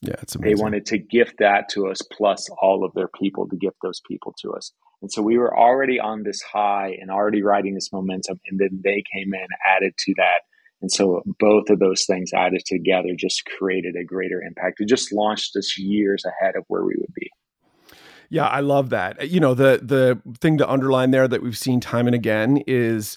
[0.01, 0.57] Yeah, it's amazing.
[0.57, 4.01] They wanted to gift that to us, plus all of their people to gift those
[4.09, 4.73] people to us.
[5.01, 8.41] And so we were already on this high and already riding this momentum.
[8.49, 10.43] And then they came in, added to that
[10.83, 14.81] and so both of those things added together just created a greater impact.
[14.81, 17.31] It just launched us years ahead of where we would be.
[18.29, 19.29] Yeah, I love that.
[19.29, 23.17] You know, the the thing to underline there that we've seen time and again is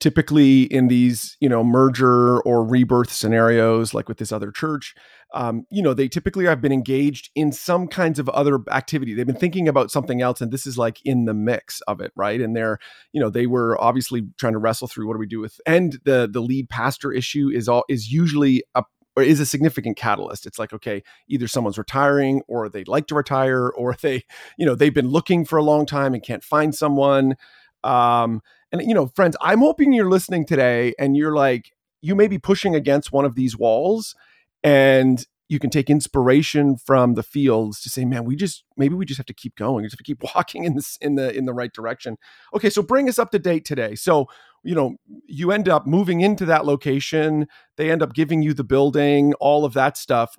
[0.00, 4.94] typically in these you know merger or rebirth scenarios like with this other church
[5.32, 9.26] um, you know they typically have been engaged in some kinds of other activity they've
[9.26, 12.40] been thinking about something else and this is like in the mix of it right
[12.40, 12.78] and they're
[13.12, 15.98] you know they were obviously trying to wrestle through what do we do with and
[16.04, 18.84] the the lead pastor issue is all is usually a
[19.16, 20.46] or is a significant catalyst.
[20.46, 24.24] It's like, okay, either someone's retiring or they'd like to retire or they,
[24.58, 27.36] you know, they've been looking for a long time and can't find someone.
[27.82, 28.42] Um,
[28.74, 32.38] and, you know, friends, I'm hoping you're listening today and you're like, you may be
[32.38, 34.16] pushing against one of these walls
[34.64, 39.04] and you can take inspiration from the fields to say, man, we just maybe we
[39.04, 39.76] just have to keep going.
[39.76, 42.16] We just have to keep walking in this in the in the right direction.
[42.52, 43.94] Okay, so bring us up to date today.
[43.94, 44.26] So,
[44.64, 47.46] you know, you end up moving into that location.
[47.76, 50.34] They end up giving you the building, all of that stuff.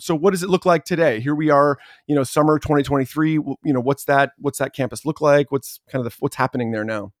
[0.00, 1.20] So, what does it look like today?
[1.20, 3.32] Here we are, you know, summer 2023.
[3.32, 4.32] You know, what's that?
[4.38, 5.52] What's that campus look like?
[5.52, 7.12] What's kind of the, what's happening there now?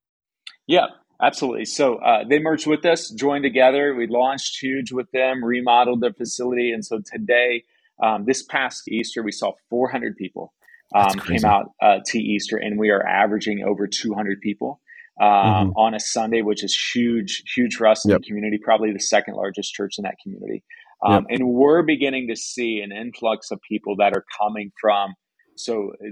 [0.66, 0.86] Yeah,
[1.22, 1.64] absolutely.
[1.64, 3.94] So uh, they merged with us, joined together.
[3.94, 7.64] We launched huge with them, remodeled their facility, and so today,
[8.02, 10.52] um, this past Easter, we saw 400 people
[10.94, 14.80] um, came out uh, to Easter, and we are averaging over 200 people.
[15.18, 15.70] Um, mm-hmm.
[15.76, 18.20] On a Sunday, which is huge, huge for us in yep.
[18.20, 20.62] the community, probably the second largest church in that community.
[21.02, 21.40] Um, yep.
[21.40, 25.14] And we're beginning to see an influx of people that are coming from.
[25.56, 26.10] So uh,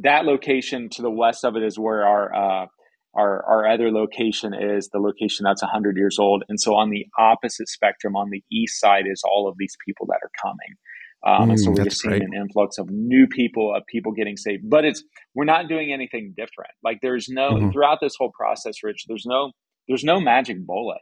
[0.00, 2.66] that location to the west of it is where our uh,
[3.14, 6.44] our, our other location is the location that's 100 years old.
[6.48, 10.06] And so on the opposite spectrum, on the east side, is all of these people
[10.06, 10.76] that are coming.
[11.24, 12.22] Um, mm, and so mm, we're just seeing great.
[12.22, 14.68] an influx of new people, of people getting saved.
[14.68, 16.72] But it's we're not doing anything different.
[16.82, 17.70] Like there's no mm-hmm.
[17.70, 19.04] throughout this whole process, Rich.
[19.06, 19.52] There's no
[19.88, 20.98] there's no magic bullet.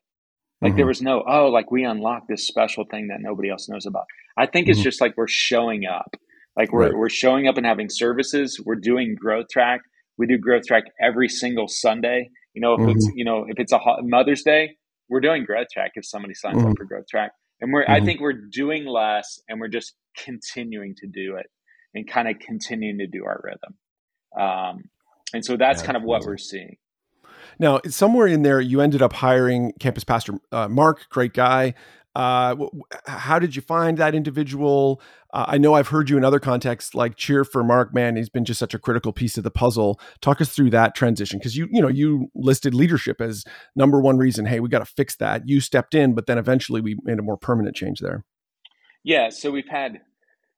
[0.60, 0.76] Like mm-hmm.
[0.76, 4.04] there was no oh like we unlocked this special thing that nobody else knows about.
[4.36, 4.72] I think mm-hmm.
[4.72, 6.14] it's just like we're showing up.
[6.56, 6.94] Like we're, right.
[6.94, 8.60] we're showing up and having services.
[8.62, 9.80] We're doing growth track.
[10.20, 12.28] We do growth track every single Sunday.
[12.52, 12.90] You know, if mm-hmm.
[12.90, 14.76] it's, you know, if it's a Mother's Day,
[15.08, 16.72] we're doing growth track if somebody signs mm-hmm.
[16.72, 17.32] up for growth track.
[17.62, 18.04] And we're, I mm-hmm.
[18.04, 21.46] think we're doing less and we're just continuing to do it
[21.94, 23.78] and kind of continuing to do our rhythm.
[24.38, 24.90] Um,
[25.32, 26.76] and so that's yeah, kind of what we're seeing.
[27.58, 31.74] Now, somewhere in there, you ended up hiring campus pastor uh, Mark, great guy.
[32.14, 32.56] Uh,
[33.06, 35.00] how did you find that individual?
[35.32, 37.94] Uh, I know I've heard you in other contexts, like cheer for Mark.
[37.94, 40.00] Man, he's been just such a critical piece of the puzzle.
[40.20, 43.44] Talk us through that transition because you, you know, you listed leadership as
[43.76, 44.46] number one reason.
[44.46, 45.48] Hey, we got to fix that.
[45.48, 48.24] You stepped in, but then eventually we made a more permanent change there.
[49.04, 50.00] Yeah, so we've had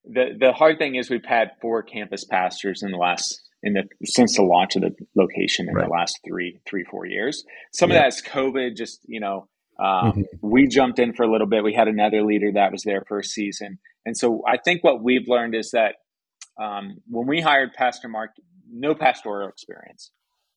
[0.05, 3.85] the the hard thing is we've had four campus pastors in the last in the
[4.05, 5.87] since the launch of the location in right.
[5.87, 7.45] the last three three four years.
[7.73, 7.99] Some yeah.
[7.99, 9.49] of that's COVID, just you know.
[9.83, 10.23] Um, mm-hmm.
[10.41, 11.65] We jumped in for a little bit.
[11.65, 15.03] We had another leader that was there for a season, and so I think what
[15.03, 15.97] we've learned is that
[16.61, 18.31] um, when we hired Pastor Mark,
[18.71, 20.11] no pastoral experience,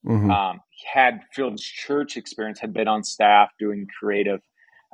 [0.06, 0.30] mm-hmm.
[0.30, 0.60] um,
[0.92, 4.40] had Fields Church experience, had been on staff doing creative,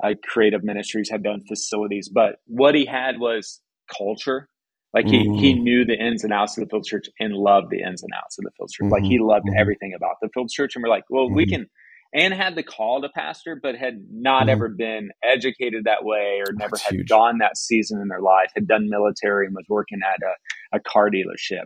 [0.03, 3.61] uh, creative ministries, had done facilities, but what he had was
[3.97, 4.49] culture
[4.93, 5.39] like he, mm-hmm.
[5.39, 8.11] he knew the ins and outs of the Field Church and loved the ins and
[8.15, 8.91] outs of the Field Church.
[8.91, 9.25] Like he mm-hmm.
[9.25, 9.59] loved mm-hmm.
[9.59, 10.75] everything about the Field Church.
[10.75, 11.55] And we're like, well, we mm-hmm.
[11.55, 11.69] can,
[12.13, 14.49] and had the call to pastor, but had not mm-hmm.
[14.49, 17.09] ever been educated that way or never That's had huge.
[17.09, 20.79] gone that season in their life, had done military and was working at a, a
[20.79, 21.65] car dealership.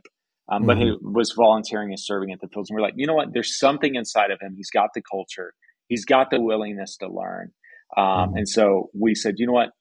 [0.49, 2.69] Um, but he was volunteering and serving at the fields.
[2.69, 3.33] And we're like, you know what?
[3.33, 4.53] There's something inside of him.
[4.55, 5.53] He's got the culture.
[5.89, 7.51] He's got the willingness to learn.
[7.97, 9.71] Um, and so we said, you know what?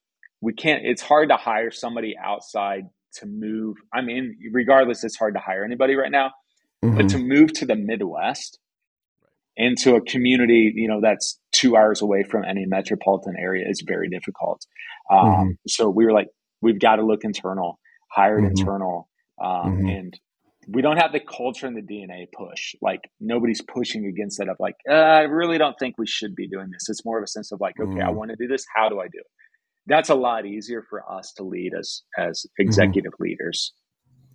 [0.41, 3.77] We can't, it's hard to hire somebody outside to move.
[3.95, 6.33] I mean, regardless, it's hard to hire anybody right now,
[6.85, 6.97] mm-hmm.
[6.97, 8.59] but to move to the Midwest
[9.57, 14.09] into a community, you know, that's two hours away from any metropolitan area is very
[14.09, 14.67] difficult.
[15.11, 15.51] Um, mm-hmm.
[15.69, 16.29] So we were like,
[16.61, 17.79] we've got to look internal,
[18.11, 18.59] hired mm-hmm.
[18.59, 19.09] internal,
[19.43, 19.89] um, mm-hmm.
[19.89, 20.21] and
[20.69, 22.75] we don't have the culture and the DNA push.
[22.83, 24.49] Like nobody's pushing against it.
[24.49, 26.89] Of like, uh, I really don't think we should be doing this.
[26.89, 28.17] It's more of a sense of like, okay, I mm-hmm.
[28.17, 28.65] want to do this.
[28.75, 29.27] How do I do it?
[29.87, 32.69] that's a lot easier for us to lead as as mm-hmm.
[32.69, 33.73] executive leaders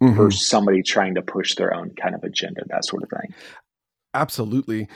[0.02, 0.16] mm-hmm.
[0.16, 3.34] for somebody trying to push their own kind of agenda, that sort of thing.
[4.13, 4.88] Absolutely.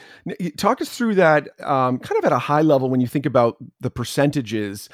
[0.57, 3.57] Talk us through that um, kind of at a high level when you think about
[3.79, 4.89] the percentages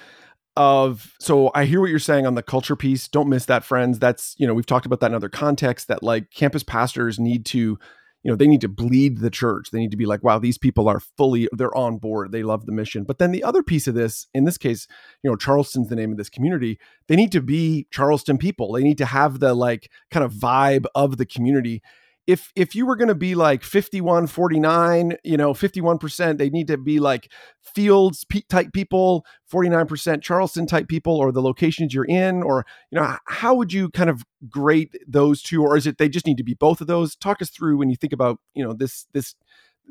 [0.58, 3.08] of so I hear what you're saying on the culture piece.
[3.08, 3.98] Don't miss that, friends.
[3.98, 7.46] That's, you know, we've talked about that in other contexts that like campus pastors need
[7.48, 7.80] to
[8.24, 10.58] you know they need to bleed the church they need to be like wow these
[10.58, 13.88] people are fully they're on board they love the mission but then the other piece
[13.88, 14.88] of this in this case
[15.24, 18.84] you know charleston's the name of this community they need to be charleston people they
[18.84, 21.82] need to have the like kind of vibe of the community
[22.28, 26.68] if if you were going to be like 51 49 you know 51% they need
[26.68, 27.32] to be like
[27.62, 33.18] fields type people 49% charleston type people or the locations you're in or you know
[33.28, 36.44] how would you kind of grade those two or is it they just need to
[36.44, 37.16] be both of those?
[37.16, 39.36] Talk us through when you think about you know this this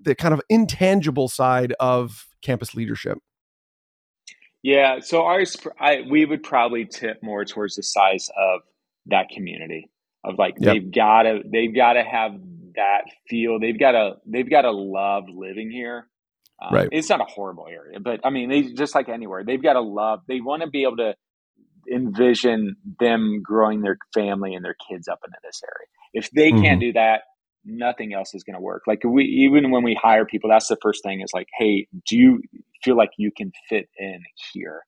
[0.01, 3.19] the kind of intangible side of campus leadership.
[4.63, 8.61] Yeah so ours I, we would probably tip more towards the size of
[9.07, 9.91] that community
[10.25, 10.75] of like yep.
[10.75, 12.33] they've got to they've got to have
[12.77, 13.59] that feel.
[13.59, 16.07] They've got to they've got to love living here.
[16.63, 16.89] Um, right.
[16.93, 19.81] it's not a horrible area but i mean they just like anywhere they've got to
[19.81, 21.15] love they want to be able to
[21.91, 25.89] envision them growing their family and their kids up into this area.
[26.13, 26.63] If they mm-hmm.
[26.63, 27.23] can't do that
[27.63, 28.85] nothing else is going to work.
[28.87, 32.17] Like we even when we hire people that's the first thing is like hey do
[32.17, 32.41] you
[32.83, 34.83] feel like you can fit in here?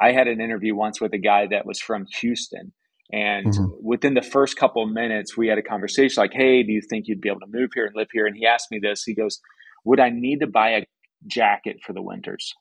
[0.00, 2.72] I had an interview once with a guy that was from houston
[3.10, 3.66] and mm-hmm.
[3.82, 7.08] within the first couple of minutes, we had a conversation like, Hey, do you think
[7.08, 8.26] you'd be able to move here and live here?
[8.26, 9.04] And he asked me this.
[9.04, 9.40] He goes,
[9.84, 10.86] Would I need to buy a
[11.26, 12.54] jacket for the winters?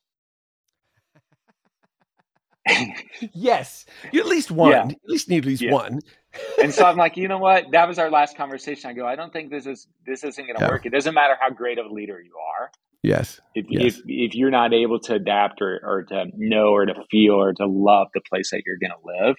[3.34, 3.86] yes.
[4.12, 4.72] You at least one.
[4.72, 4.84] Yeah.
[4.88, 5.72] At least need at least yeah.
[5.72, 6.00] one.
[6.62, 7.66] and so I'm like, you know what?
[7.72, 8.90] That was our last conversation.
[8.90, 10.70] I go, I don't think this is this isn't gonna yeah.
[10.70, 10.86] work.
[10.86, 12.72] It doesn't matter how great of a leader you are.
[13.04, 13.40] Yes.
[13.56, 13.96] If, yes.
[13.96, 17.54] if if you're not able to adapt or, or to know or to feel or
[17.54, 19.36] to love the place that you're gonna live,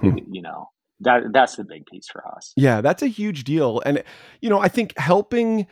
[0.00, 0.18] Hmm.
[0.30, 2.52] You know, that that's the big piece for us.
[2.56, 3.82] Yeah, that's a huge deal.
[3.84, 4.02] And
[4.40, 5.66] you know, I think helping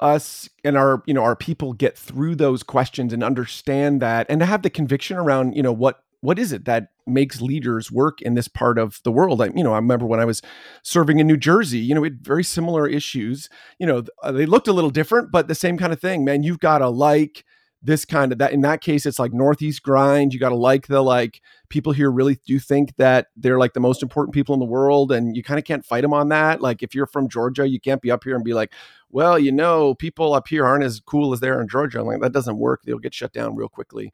[0.00, 4.38] us and our you know our people get through those questions and understand that and
[4.38, 8.20] to have the conviction around you know what what is it that makes leaders work
[8.22, 9.40] in this part of the world?
[9.40, 10.42] I, you know, I remember when I was
[10.82, 13.48] serving in New Jersey, you know, we had very similar issues.
[13.78, 16.24] You know, they looked a little different, but the same kind of thing.
[16.24, 17.44] Man, you've got to like
[17.88, 20.86] this kind of that in that case it's like northeast grind you got to like
[20.88, 24.60] the like people here really do think that they're like the most important people in
[24.60, 27.28] the world and you kind of can't fight them on that like if you're from
[27.28, 28.72] georgia you can't be up here and be like
[29.10, 32.06] well you know people up here aren't as cool as they are in georgia I'm
[32.06, 34.12] like that doesn't work they'll get shut down real quickly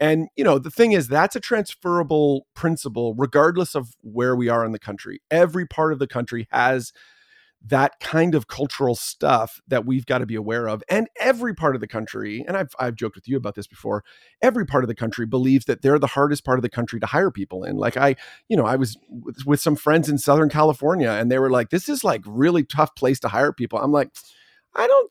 [0.00, 4.64] And, you know, the thing is, that's a transferable principle regardless of where we are
[4.64, 5.20] in the country.
[5.30, 6.92] Every part of the country has
[7.66, 10.82] that kind of cultural stuff that we've got to be aware of.
[10.88, 14.02] And every part of the country, and I've, I've joked with you about this before,
[14.40, 17.06] every part of the country believes that they're the hardest part of the country to
[17.06, 17.76] hire people in.
[17.76, 18.16] Like I,
[18.48, 21.70] you know, I was with, with some friends in Southern California and they were like,
[21.70, 23.78] this is like really tough place to hire people.
[23.78, 24.10] I'm like,
[24.74, 25.10] I don't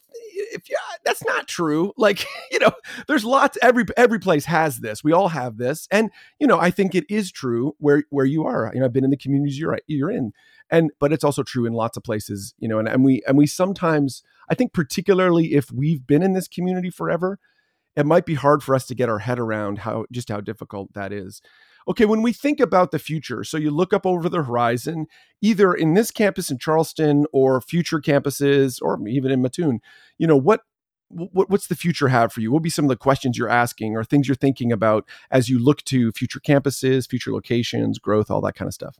[0.52, 1.94] if yeah, that's not true.
[2.00, 2.72] Like, you know,
[3.08, 5.04] there's lots every every place has this.
[5.04, 5.88] We all have this.
[5.92, 8.72] And, you know, I think it is true where where you are.
[8.74, 10.32] You know, I've been in the communities you're you're in.
[10.72, 13.38] And but it's also true in lots of places, you know, and, and we and
[13.38, 17.40] we sometimes I think particularly if we've been in this community forever,
[17.96, 20.94] it might be hard for us to get our head around how just how difficult
[20.94, 21.42] that is
[21.90, 25.08] okay, when we think about the future, so you look up over the horizon,
[25.42, 29.80] either in this campus in Charleston or future campuses or even in Mattoon,
[30.18, 30.62] you know, what
[31.12, 32.52] what, what's the future have for you?
[32.52, 35.58] What be some of the questions you're asking or things you're thinking about as you
[35.58, 39.00] look to future campuses, future locations, growth, all that kind of stuff?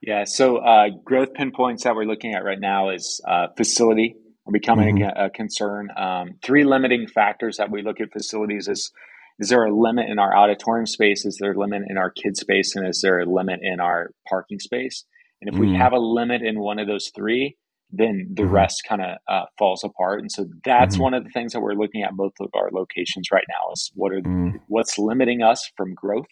[0.00, 4.52] Yeah, so uh, growth pinpoints that we're looking at right now is uh, facility are
[4.52, 5.18] becoming mm-hmm.
[5.18, 5.88] a, a, concern.
[5.96, 8.92] Um, three limiting factors that we look at facilities is
[9.40, 11.24] is there a limit in our auditorium space?
[11.24, 12.76] Is there a limit in our kid space?
[12.76, 15.04] And is there a limit in our parking space?
[15.42, 15.72] And if mm.
[15.72, 17.56] we have a limit in one of those three,
[17.90, 18.52] then the mm-hmm.
[18.52, 20.20] rest kind of uh, falls apart.
[20.20, 21.02] And so that's mm-hmm.
[21.02, 23.90] one of the things that we're looking at both of our locations right now is
[23.94, 24.52] what are mm.
[24.68, 26.28] what's limiting us from growth.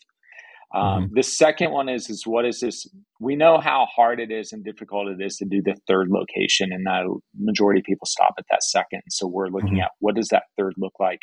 [0.75, 1.15] Um, mm-hmm.
[1.15, 2.87] The second one is is what is this?
[3.21, 6.71] We know how hard it is and difficult it is to do the third location,
[6.73, 9.03] and the majority of people stop at that second.
[9.11, 9.83] So we're looking mm-hmm.
[9.83, 11.21] at what does that third look like.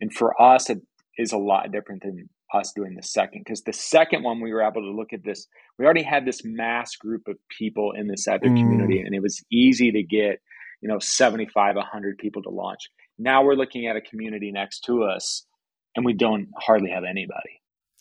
[0.00, 0.78] And for us, it
[1.18, 4.62] is a lot different than us doing the second because the second one we were
[4.62, 8.28] able to look at this we already had this mass group of people in this
[8.28, 8.56] other mm.
[8.56, 10.40] community and it was easy to get
[10.80, 15.02] you know 75 100 people to launch now we're looking at a community next to
[15.02, 15.44] us
[15.96, 17.60] and we don't hardly have anybody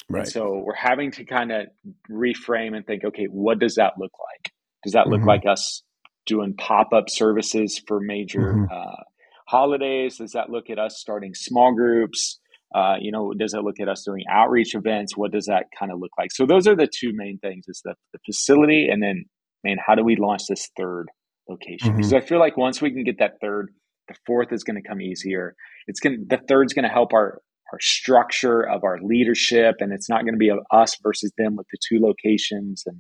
[0.10, 1.68] right and so we're having to kind of
[2.10, 4.52] reframe and think okay what does that look like
[4.84, 5.30] does that look mm-hmm.
[5.30, 5.84] like us
[6.26, 8.66] doing pop-up services for major mm-hmm.
[8.72, 9.04] uh,
[9.48, 12.40] holidays does that look at us starting small groups
[12.76, 15.16] uh, you know, does it look at us doing outreach events?
[15.16, 16.32] What does that kind of look like?
[16.34, 19.26] So those are the two main things: is the, the facility, and then,
[19.64, 21.08] man, how do we launch this third
[21.48, 21.96] location?
[21.96, 22.24] Because mm-hmm.
[22.24, 23.70] I feel like once we can get that third,
[24.10, 25.56] the fourth is going to come easier.
[25.88, 27.40] It's going the third's going to help our
[27.72, 31.68] our structure of our leadership, and it's not going to be us versus them with
[31.72, 33.00] the two locations and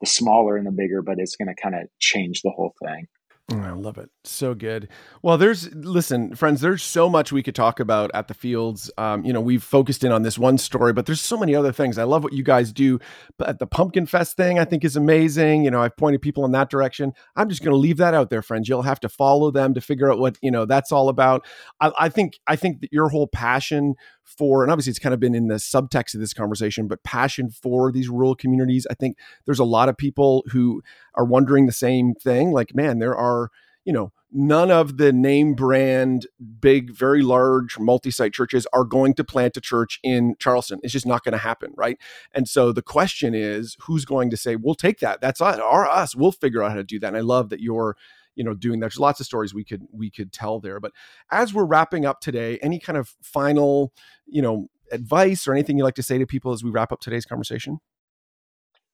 [0.00, 3.06] the smaller and the bigger, but it's going to kind of change the whole thing.
[3.52, 4.10] I love it.
[4.22, 4.88] So good.
[5.22, 8.90] Well, there's, listen, friends, there's so much we could talk about at the fields.
[8.96, 11.72] Um, you know, we've focused in on this one story, but there's so many other
[11.72, 11.98] things.
[11.98, 13.00] I love what you guys do.
[13.38, 15.64] But the Pumpkin Fest thing, I think, is amazing.
[15.64, 17.12] You know, I've pointed people in that direction.
[17.34, 18.68] I'm just going to leave that out there, friends.
[18.68, 21.44] You'll have to follow them to figure out what, you know, that's all about.
[21.80, 23.94] I, I think, I think that your whole passion
[24.36, 27.50] for, and obviously it's kind of been in the subtext of this conversation, but passion
[27.50, 28.86] for these rural communities.
[28.90, 30.82] I think there's a lot of people who
[31.14, 32.52] are wondering the same thing.
[32.52, 33.50] Like, man, there are,
[33.84, 36.26] you know, none of the name brand,
[36.60, 40.78] big, very large multi site churches are going to plant a church in Charleston.
[40.82, 41.72] It's just not going to happen.
[41.76, 41.98] Right.
[42.32, 45.20] And so the question is who's going to say, we'll take that?
[45.20, 46.14] That's us, our us.
[46.14, 47.08] We'll figure out how to do that.
[47.08, 47.96] And I love that you're
[48.40, 48.86] you know doing that.
[48.86, 50.92] there's lots of stories we could we could tell there but
[51.30, 53.92] as we're wrapping up today any kind of final
[54.26, 57.00] you know advice or anything you'd like to say to people as we wrap up
[57.00, 57.78] today's conversation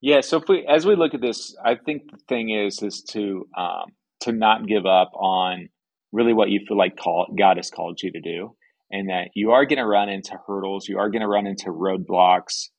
[0.01, 3.03] yeah so if we as we look at this i think the thing is is
[3.03, 3.85] to um
[4.19, 5.69] to not give up on
[6.11, 8.57] really what you feel like call, god has called you to do
[8.91, 11.67] and that you are going to run into hurdles you are going to run into
[11.67, 12.71] roadblocks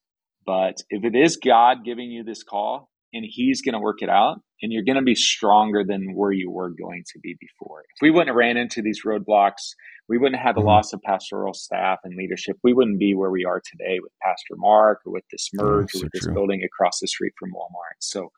[0.46, 4.10] but if it is god giving you this call and he's going to work it
[4.10, 7.82] out and you're going to be stronger than where you were going to be before.
[7.82, 9.74] If we wouldn't have ran into these roadblocks,
[10.10, 10.70] we wouldn't have had the mm-hmm.
[10.70, 12.58] loss of pastoral staff and leadership.
[12.64, 16.00] We wouldn't be where we are today with Pastor Mark or with this merge oh,
[16.00, 17.98] or with so this building across the street from Walmart.
[18.00, 18.32] So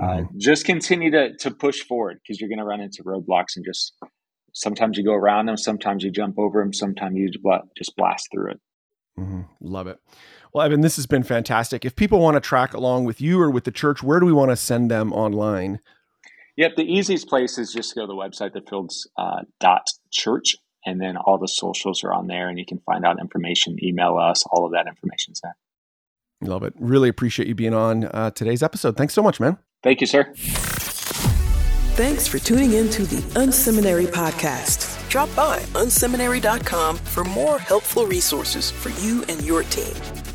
[0.00, 3.64] uh, just continue to, to push forward because you're going to run into roadblocks and
[3.64, 3.94] just
[4.52, 7.30] sometimes you go around them, sometimes you jump over them, sometimes you
[7.76, 8.60] just blast through it.
[9.18, 9.42] Mm-hmm.
[9.60, 9.98] Love it.
[10.54, 11.84] Well, Evan, this has been fantastic.
[11.84, 14.32] If people want to track along with you or with the church, where do we
[14.32, 15.80] want to send them online?
[16.56, 20.54] Yep, the easiest place is just to go to the website, thefields uh, dot church,
[20.86, 24.16] and then all the socials are on there, and you can find out information, email
[24.16, 25.56] us, all of that information's there.
[26.40, 26.72] Love it.
[26.78, 28.96] Really appreciate you being on uh, today's episode.
[28.96, 29.58] Thanks so much, man.
[29.82, 30.32] Thank you, sir.
[31.96, 35.08] Thanks for tuning in to the Unseminary podcast.
[35.08, 39.94] Drop by unseminary.com for more helpful resources for you and your team.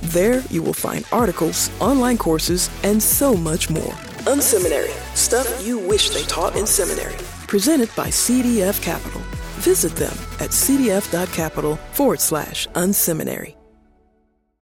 [0.09, 3.93] There, you will find articles, online courses, and so much more.
[4.25, 7.17] Unseminary, stuff you wish they taught in seminary.
[7.47, 9.21] Presented by CDF Capital.
[9.59, 13.58] Visit them at cdf.capital forward slash unseminary.